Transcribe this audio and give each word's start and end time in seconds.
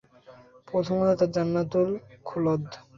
প্রথমত, 0.67 1.09
তা 1.19 1.25
জান্নাতুল 1.35 1.89
খুলদ। 2.27 2.63